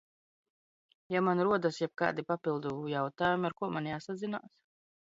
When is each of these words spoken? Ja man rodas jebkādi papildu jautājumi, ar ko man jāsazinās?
Ja 1.17 1.21
man 1.27 1.43
rodas 1.49 1.79
jebkādi 1.83 2.27
papildu 2.33 2.75
jautājumi, 2.95 3.51
ar 3.53 3.61
ko 3.63 3.73
man 3.79 3.93
jāsazinās? 3.93 4.61